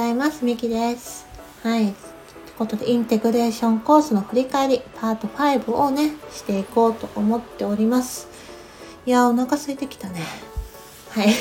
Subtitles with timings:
[0.00, 0.46] ざいます。
[0.46, 1.26] みきです。
[1.62, 1.82] はい。
[1.82, 1.92] という
[2.56, 8.26] ことで、インテグレーションコースの振り返り、パート5をね、していこうと思っております。
[9.04, 10.22] いやー、お腹空いてきたね。
[11.10, 11.34] はい。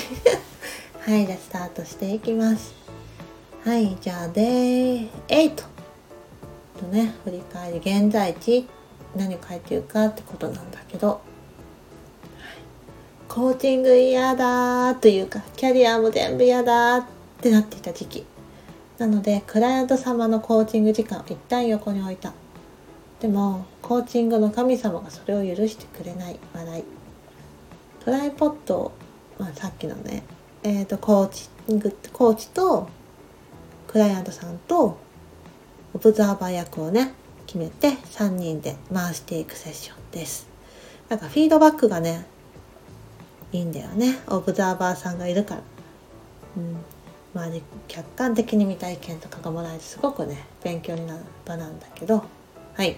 [0.99, 2.73] はい、じゃあスタートしていきます。
[3.63, 5.65] はい、じゃあ、で、8と
[6.91, 8.67] ね、振り返り、現在地、
[9.15, 11.21] 何書いてるかってことなんだけど、
[13.29, 17.05] コーチング嫌だというかキャリアも全部嫌だっ
[17.41, 18.25] てなっていた時期
[18.99, 22.33] なのでクライアント様のコーチング時間を一旦横に置いた。
[23.21, 26.83] でもコーチングの神様がそれを許してくれない笑い。
[28.03, 28.91] トライポットを、
[29.37, 30.23] まあ、さっきのね
[30.61, 32.89] えー、とコーチングコーチと
[33.87, 34.97] クライアントさんと
[35.93, 37.13] オブザーバー役をね
[37.45, 40.47] 決めて3人で回していくセッションです。
[41.07, 42.25] なんかフィードバックがね
[43.51, 44.19] いいんだよね。
[44.27, 45.61] オブザーバーさんがいるから、
[46.57, 46.77] うん、
[47.33, 52.23] まあね客観的に見た意見とかがもらえてすごくね勉強になる場なんだけど。
[52.73, 52.97] はい。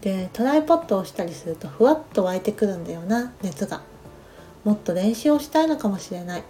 [0.00, 3.82] でトライポットをしたりするとふわっと湧いてくるんだよな熱が。
[4.64, 6.44] もっと練習をしたいのかもしれない。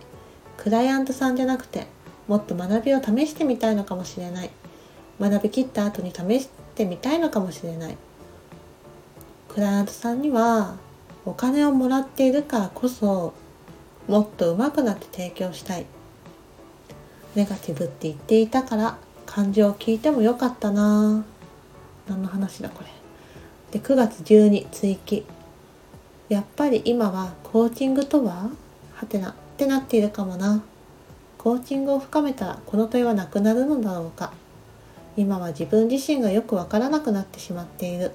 [0.56, 1.86] クライアントさんじゃなくて
[2.28, 4.50] もっと学びを試してみたいのかもしれない。
[5.20, 7.96] 学びきった後に試してみたいのかもしれない。
[9.48, 10.76] クライアントさんには
[11.26, 13.34] お金をもらっているからこそ
[14.06, 15.86] もっと上手くなって提供したい。
[17.34, 21.24] ネガティブって言っていたから感情を聞いてもよかったな。
[22.08, 22.90] 何の話だこれ。
[23.70, 25.24] で9月12追記
[26.28, 28.50] やっぱり今はコーチングとは
[28.94, 30.62] はてなってなっているかもな。
[31.38, 34.32] コーチングを深めたらこの問いはなくなるのだろうか。
[35.16, 38.12] 今は自分自身がよくわからなくなってしまっている。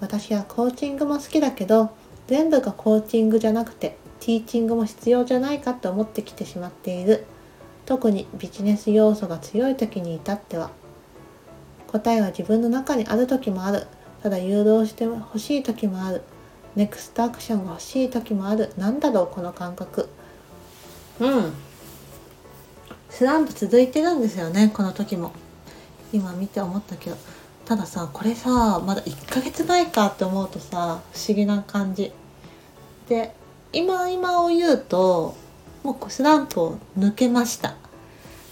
[0.00, 1.90] 私はコーチングも好きだけど
[2.26, 7.26] 全部がコーチングじゃなくてティーチングも必要じゃないかと思ってきてしまっている。
[7.90, 10.70] 特にビジネス要素が強い時に至っては
[11.88, 13.88] 答えは自分の中にある時もある。
[14.22, 16.22] ただ誘導してほしい時もある。
[16.76, 18.72] ネクストアクションが欲しい時もある。
[18.76, 20.08] なんだろうこの感覚。
[21.18, 21.52] うん。
[23.08, 25.32] スランプ続いてるんですよねこの時も。
[26.12, 27.16] 今見て思ったけど。
[27.64, 32.12] たださこれさまだ1ヶ月前かって思うとさ不思議な感じ。
[33.08, 33.34] で
[33.72, 35.34] 今今を言うと
[35.82, 37.79] もうスランプを抜けました。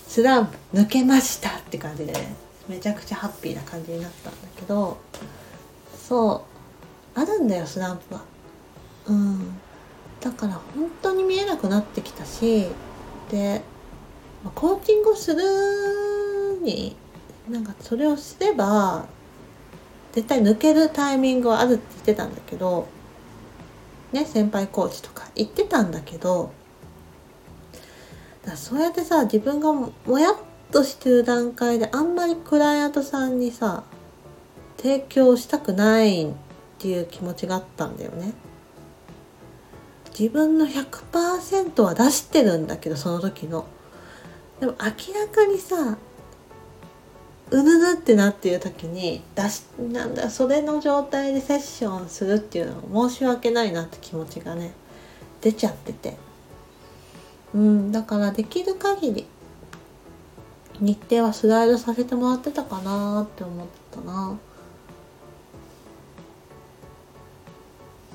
[0.08, 2.34] スランプ抜けましたって感じでね
[2.68, 4.98] めちゃくちゃハッピーな感じになったんだけど
[5.96, 6.44] そ
[7.14, 8.22] うあるんだよスランプは。
[9.06, 9.58] うん。
[10.20, 12.66] だから本当に見えなくなってきたし
[13.30, 13.62] で
[14.54, 16.96] コーチングをするに
[17.48, 19.06] なんかそれをすれば
[20.12, 22.88] 絶対抜けるタイミングはあるって言ってたんだけど
[24.12, 26.52] ね先輩コーチとか言ってたんだけど
[28.48, 30.34] だそうやってさ自分がもやっ
[30.72, 33.84] としてる段階であんまりクライアントさんにさ
[34.76, 36.32] 提供したくないっ
[36.78, 38.32] ていう気持ちがあったんだよね。
[40.18, 43.66] 自分の100%は出してるんだけどその時の。
[44.60, 45.98] でも明らかにさ
[47.50, 54.72] うぬぬってなっている時に出しなんだそれの状態でセッションするっていうのは申し訳ないなって気持ちがね
[55.40, 56.16] 出ちゃってて
[57.54, 59.26] うんだからできる限り
[60.80, 64.38] 日程はスライドさせてもらってたかなって思ったな。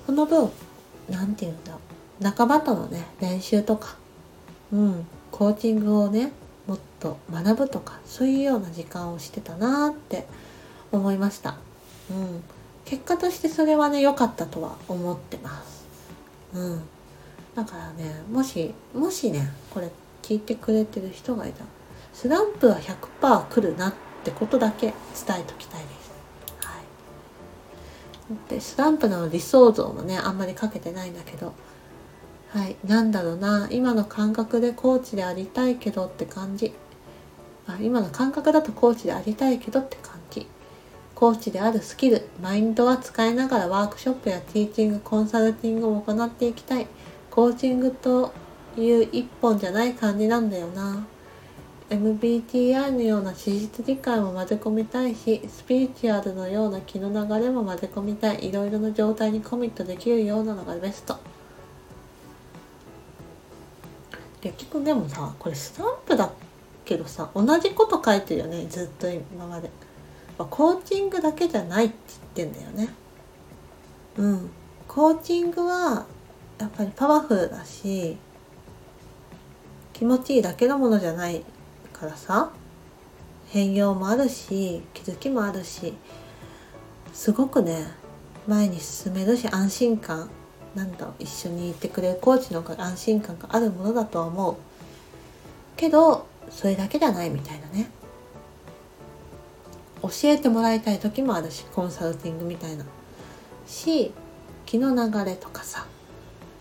[0.06, 0.50] その分
[1.10, 1.78] なんて言うんだ
[2.20, 3.96] 仲間とのね練習とか
[4.72, 6.32] うんコーチングをね
[6.68, 10.26] もっと学ぶとかそういうような時間をしてたなって
[10.92, 11.56] 思いました、
[12.12, 12.44] うん、
[12.86, 15.88] 結果としてそれはね良かったとは思ってます、
[16.54, 16.82] うん、
[17.56, 19.90] だからねもしもしねこれ
[20.22, 21.66] 聞いてくれてる人がいたら
[22.14, 23.94] スランプは100%来るなっ
[24.24, 24.96] てことだけ伝
[25.40, 26.12] えときたいです、
[26.62, 26.80] は
[28.48, 31.54] い、でスランプの理想像もねあんまりかけてないんだけど
[32.54, 36.72] はい、なんだろうな今の感覚でコーチでありたいけどって感じ。
[37.66, 40.46] あ今の感覚だとコーチでありたいけどって感じ。
[41.16, 46.86] コーチであるスキルマインドは使いながらワークショップやティーチングコンサルティングを行っていきたい。
[47.34, 48.32] コーチングと
[48.78, 51.04] いう一本じゃない感じなんだよな。
[51.90, 58.50] MBTI のような事実理解も混ぜ込みたいしスピリチュアルのような気の流れも混ぜ込みたい。
[58.50, 61.18] いろいろな状態にコミットできるようなのがベスト。
[64.42, 66.32] 結局でもさこれスタンプだ
[66.86, 69.72] けどさ同じこと書いてるよねずっと今まで。
[70.38, 71.96] コーチングだけじゃないって
[72.36, 72.94] 言ってんだよね。
[74.18, 74.52] うん。
[74.88, 76.06] コーチングは
[76.64, 78.16] やっぱりパワフルだし
[79.92, 81.44] 気持ちいいだけのものじゃない
[81.92, 82.54] からさ
[83.50, 85.94] 変容もあるし気づきもあるし
[87.12, 87.86] すごくね
[88.48, 90.30] 前に進めるし安心感
[90.74, 94.56] なんだろう一緒にいてくれるコーチの方が安心感があるものだとは思う。
[95.76, 97.92] けどそれだけじゃないみたいなね。
[100.02, 102.86] 教えてもらいたい時もあるしコンサルティングみたいな。
[103.68, 104.14] し
[104.66, 105.88] 気の流れとかさ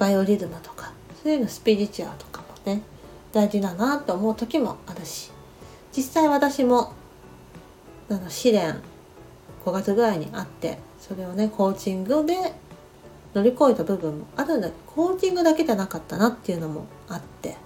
[0.03, 0.91] バイオリズムとか
[1.23, 2.83] そういうのスピリチュアルとかもね
[3.33, 5.31] 大事だなって思う時もあるし
[5.97, 6.93] 実際私も
[8.11, 8.81] あの試練
[9.65, 12.35] 5月ぐらいにあってそれをねコーチングで
[13.33, 17.57] 乗り越えた部分もあるんだコーチングだけじゃなかったなっていうのもあって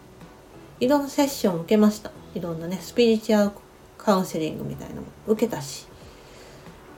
[0.79, 2.11] いろんなセッションを受けました。
[2.35, 3.53] いろんなねスピリチュアル
[3.97, 5.87] カウンセリングみたいなのも受けたし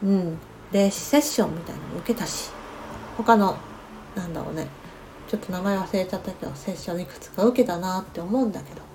[0.03, 0.39] うん。
[0.73, 2.51] 霊視セッションみたいなのも受けたし
[3.17, 3.57] 他の
[4.17, 4.67] なんだろうね
[5.29, 8.89] ちょっと名前忘れちゃったけどセッションいくつか受けたなって思うんだけど。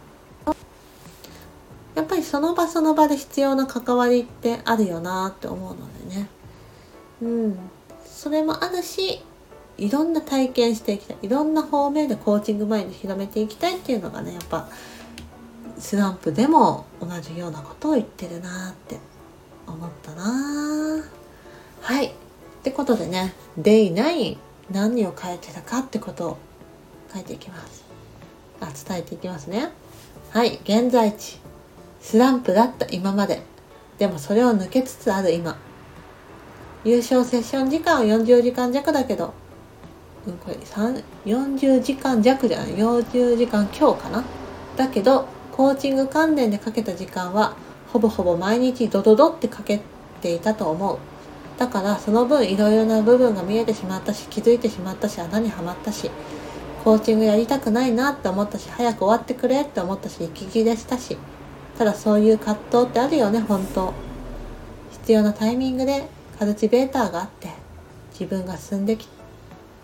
[1.96, 6.28] やっぱりその場その場で必要な関わりってあるよなって思うのでね。
[7.22, 7.60] うん。
[8.04, 9.24] それもあるし
[9.78, 11.18] いろんな体験していきたい。
[11.22, 14.68] いろんな方面でコーチングマインド広めていきたいっていうのがねやっぱ
[15.78, 18.98] スランプでも同じようなことを言ってるなって
[19.68, 21.04] 思ったな。
[21.82, 22.08] はい。
[22.08, 22.12] っ
[22.64, 24.38] てことでね Day9
[24.71, 26.38] 何を書いてたかってことを
[27.13, 27.83] 書いていきます。
[28.62, 29.69] あ伝えていきますね。
[30.31, 31.39] はい現在地。
[32.01, 33.42] スランプだった今まで。
[33.98, 35.57] でもそれを抜けつつある今。
[36.83, 39.33] 優勝セッション時間は40時間弱だけど、
[40.27, 40.57] うん、これ
[41.25, 42.71] 40時間弱じゃない。
[42.75, 44.24] 40時間強かな。
[44.75, 47.56] だけどコーチング関連でかけた時間は
[47.92, 49.80] ほぼほぼ毎日ドドドってかけ
[50.21, 50.98] ていたと思う。
[51.63, 56.12] だからその分いろいろな部分が見えてしまったし気づいてしまったし穴にはまったし
[56.83, 61.18] コーチングやりたくないなって思ったし早く終わってくれって思ったし息切れしたし
[61.77, 63.94] ただそういう葛藤ってあるよね本当。
[64.92, 66.06] 必要なタイミングで
[66.38, 67.48] カルチベーターがあって
[68.12, 69.07] 自分が進んでき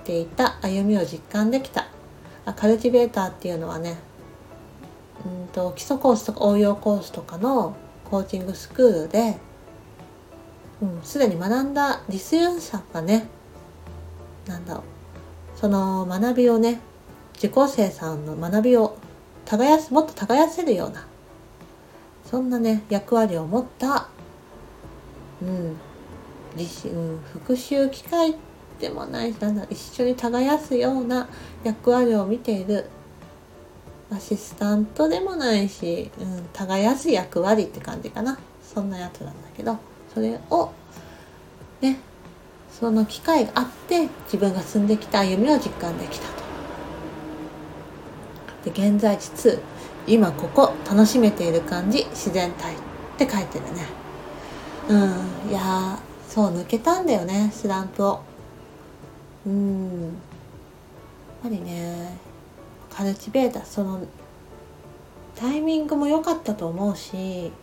[0.04, 1.88] ていた歩みを実感できた。
[2.44, 3.98] あカルチベーターっていうのはね
[5.26, 7.78] うんと基礎コースとか応用コースとかの
[8.12, 9.38] コーチングスクールで
[11.04, 13.28] すで、ん、に学んだ実演者がね
[14.48, 14.84] なんだろう。
[15.60, 16.80] その学びをね
[17.38, 18.98] 受講生さんの学びを
[19.46, 21.06] 耕すもっと耕せるような
[22.24, 24.08] そんなね役割を持った
[25.42, 25.76] うん
[26.56, 28.36] 自身、うん、復習機会
[28.80, 31.28] でもないしなんだ一緒に耕すような
[31.64, 32.90] 役割を見ている
[34.12, 38.40] アシスタントでもないし、うん、耕す役割って感じかな。
[38.64, 39.78] そんなやつなんだけど。
[40.20, 40.74] それを
[41.80, 41.98] ね
[42.70, 46.44] その機会があって自分が進んできた歩みを実感できたと。
[48.70, 49.60] で現在地2
[50.08, 52.04] 今ここ楽しめている感じ。
[52.10, 52.78] 自然体っ
[53.18, 53.86] て書いてるね。
[54.90, 55.52] うん。
[55.52, 58.20] いやそう抜けたんだよねスランプを。
[59.48, 60.04] うん。
[60.04, 60.12] やっ
[61.44, 62.18] ぱりね
[62.90, 64.02] カルチベーターその
[65.38, 67.54] タイミングも良かったと思うし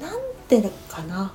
[0.00, 1.32] なんでかな？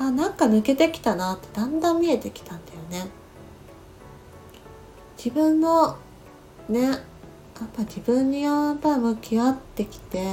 [0.00, 3.10] あなんか抜けてきたなってだんだん見えてきたんだよね。
[5.16, 5.96] 自分の
[6.68, 6.98] ねやっ
[7.76, 10.24] ぱ自分にやっぱ向き合ってきて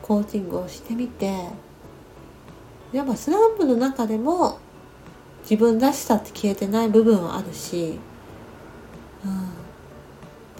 [0.00, 1.48] コーチングをしてみて
[2.92, 4.60] やっぱスランプの中でも
[5.42, 7.98] 自分らしさって消えてない部分はあるし、
[9.24, 9.48] うん、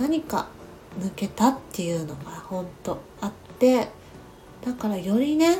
[0.01, 0.49] 何か
[0.99, 3.89] 抜けたっていうのが本当あって
[4.65, 5.59] だからよりね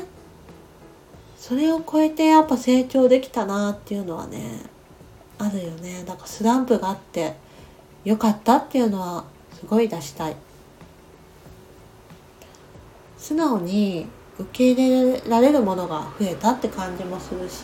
[1.37, 4.63] それを超えてやっぱ成長できたなっていうのはね
[5.39, 6.03] あるよね。
[6.05, 7.35] だからスランプがあって
[8.03, 9.23] 良かったっていうのは
[9.53, 10.35] すごい出したい。
[13.17, 14.07] 素直に
[14.39, 17.63] 受け入れられるものが増えたって感じもするし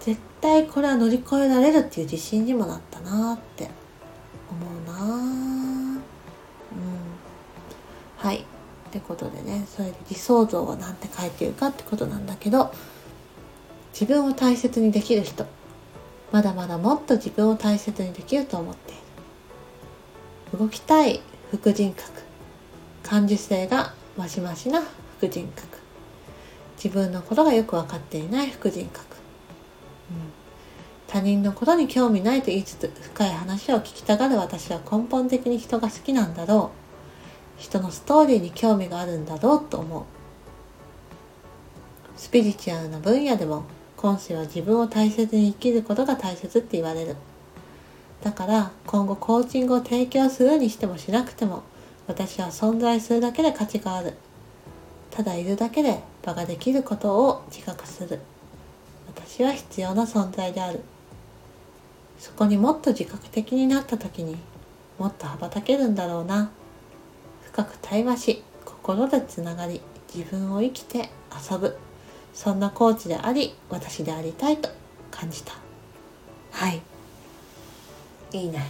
[0.00, 3.70] 絶対これは乗り越えられるっていう自信にもなったなって
[4.50, 5.04] 思うな。
[5.04, 6.00] うん。
[8.18, 8.44] はい。
[8.94, 12.72] ってことでねそれで理想像は何て書いてるかってことなんだけど
[13.92, 15.46] 自分を大切にできる人
[16.30, 18.94] まだまだもっと自分を大切にできると思ってい
[20.52, 20.58] る。
[20.58, 21.20] 動きたい
[21.50, 22.08] 副人格
[23.02, 24.82] 感受性がマシマシな
[25.18, 25.78] 副人格。
[26.76, 28.98] 自分のことがよく分かっていない副人格、
[30.10, 30.32] うん、
[31.06, 36.83] 他人のことに興味ないと言いつつ深い話を聞きたがる私は根本的に人が好きなんだろう。
[37.56, 40.02] 人のストーリーに興味があるんだろうと思う。
[42.16, 43.64] スピリチュアルな分野でも
[43.96, 47.16] 今世は自分を大切に生きることが大切って言われる。
[48.22, 51.62] だから今後コーチングを提供するにしてもしなくても
[52.06, 54.14] 私は存在するだけで価値がある。
[55.10, 58.20] ただいるだけで場ができることを自覚する。
[59.06, 60.80] 私は必要な存在である。
[62.18, 64.36] そこにもっと自覚的になった時に
[64.98, 66.50] もっと羽ばたけるんだろうな。
[67.54, 69.80] 深く対話し心でつながり
[70.12, 71.08] 自分を生きて
[71.50, 71.76] 遊ぶ。
[72.32, 74.68] そんなコーチであり私でありたいと
[75.12, 75.52] 感じた。
[76.50, 76.82] はい。
[78.32, 78.66] いいね。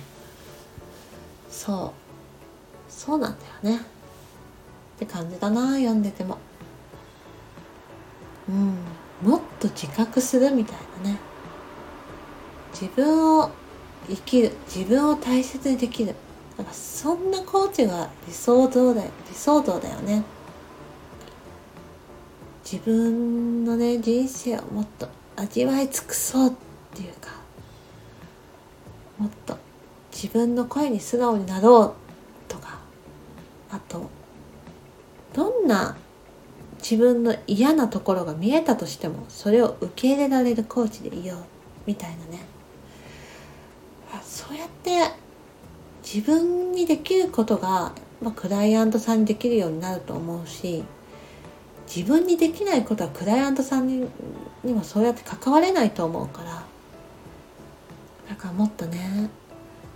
[1.48, 2.92] そう。
[2.92, 3.80] そうなんだよね。
[3.80, 6.36] って感じだな読んでても。
[8.50, 8.76] うん。
[9.22, 11.18] もっと自覚するみたいなね。
[12.78, 13.50] 自分を
[14.08, 16.14] 生きる自分を大切にできる
[16.56, 20.22] なんかそんなコーチが理想像だ理想像だよね。
[22.64, 26.52] 自分のね人生をもっと味わい尽くそうっ
[26.94, 27.30] ていうか
[29.18, 29.58] もっと
[30.10, 31.94] 自分の声に素直になろ
[32.48, 32.78] うとか
[33.70, 34.08] あと
[35.34, 35.96] どんな
[36.78, 41.38] 自分の嫌なところが見えたとしてもそれを受け入れられるコーチでいよう
[41.86, 42.46] みたいなね。
[44.22, 45.23] そうやって
[46.04, 50.84] 自分にできることが、まあ、クライアントさんにできるようになると思うし
[51.86, 54.08] 自分にできないことはクライアントさんに
[54.62, 56.64] にもそうやって関われないと思うから
[58.28, 59.28] だからもっとね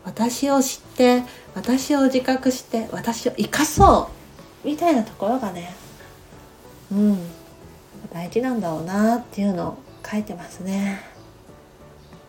[0.04, 1.22] 私を知って
[1.54, 4.10] 私を自覚して私を生かそ
[4.64, 5.74] うみたいなところがね
[6.92, 7.18] うん
[8.12, 11.00] 大事なんだろうなっていうのを書いてますね。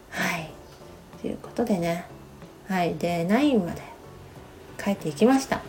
[0.09, 0.51] はい。
[1.21, 2.05] ということでね。
[2.69, 2.95] はい。
[2.95, 3.81] で9まで
[4.83, 5.61] 書いていきました。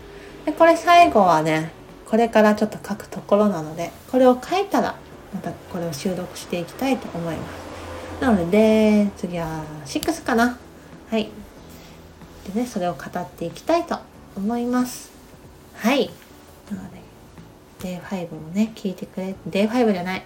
[0.45, 1.73] でこれ最後はね
[2.07, 4.97] これからちょっと書くところなのでこれを書いたら
[5.35, 8.23] またこれを収録していきたいと思います。
[8.23, 10.59] なので次は6かな。
[11.11, 11.31] はい。
[12.53, 13.99] でねそれを語っていきたいと
[14.37, 15.11] 思います。
[15.77, 16.11] はい。
[16.71, 17.01] なので
[17.99, 20.21] Day5 もね聞いてくれ Day5 じゃない。
[20.21, 20.23] ん？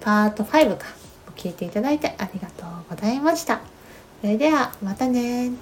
[0.00, 0.86] パート5か。
[1.34, 3.60] 聞いていただいてありがとうございました。
[4.20, 5.52] それではまたね